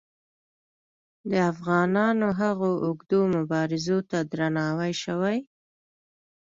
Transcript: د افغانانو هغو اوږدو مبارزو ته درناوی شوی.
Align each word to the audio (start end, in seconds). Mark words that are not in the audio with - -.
د 1.29 1.31
افغانانو 1.51 2.27
هغو 2.41 2.71
اوږدو 2.85 3.21
مبارزو 3.35 3.97
ته 4.09 4.17
درناوی 4.31 4.93
شوی. 5.03 5.37